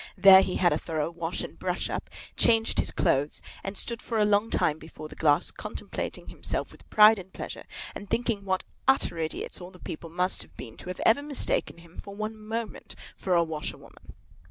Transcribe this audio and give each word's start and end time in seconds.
There 0.17 0.41
he 0.41 0.55
had 0.55 0.73
a 0.73 0.79
thorough 0.79 1.11
wash 1.11 1.41
and 1.43 1.59
brush 1.59 1.87
up, 1.87 2.09
changed 2.35 2.79
his 2.79 2.89
clothes, 2.89 3.39
and 3.63 3.77
stood 3.77 4.01
for 4.01 4.17
a 4.17 4.25
long 4.25 4.49
time 4.49 4.79
before 4.79 5.07
the 5.07 5.15
glass, 5.15 5.51
contemplating 5.51 6.29
himself 6.29 6.71
with 6.71 6.89
pride 6.89 7.19
and 7.19 7.31
pleasure, 7.31 7.65
and 7.93 8.09
thinking 8.09 8.43
what 8.43 8.63
utter 8.87 9.19
idiots 9.19 9.61
all 9.61 9.69
the 9.69 9.77
people 9.77 10.09
must 10.09 10.41
have 10.41 10.57
been 10.57 10.75
to 10.77 10.89
have 10.89 11.01
ever 11.05 11.21
mistaken 11.21 11.77
him 11.77 11.99
for 11.99 12.15
one 12.15 12.35
moment 12.35 12.95
for 13.15 13.35
a 13.35 13.43
washerwoman. 13.43 14.13